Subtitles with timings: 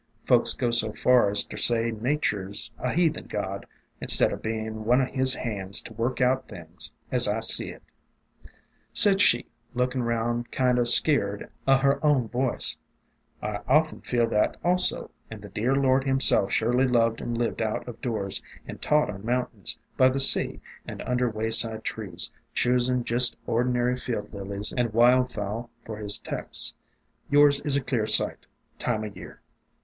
[0.25, 3.67] Folks go so far as ter say Natur' 's a heathen god,
[4.01, 7.83] instead o' bein' one o' His hands to work out things, as I see it.'
[8.93, 9.45] "Said she,
[9.75, 12.75] lookin' round kind o' skeered o' her own voice,
[13.43, 17.87] *I often feel that also, and the dear Lord himself surely loved and lived out
[17.87, 21.61] of doors, and taught on mountains, by the sea, and under GREAT BINDWEED, OR WILD
[21.61, 25.29] CONVOLVULUS THE DRAPERY OF VINES 317 wayside trees, choosing just ordinary Field Lilies and wild
[25.31, 26.73] fowl for his texts.
[27.29, 28.47] Yours is clear sight,
[28.79, 29.39] Time o' Year!'